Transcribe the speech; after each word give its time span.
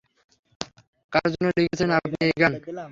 কার 1.13 1.27
জন্য 1.33 1.47
লিখেছিলেন 1.57 1.91
আপনি 1.99 2.15
এই 2.25 2.33
গান? 2.41 2.53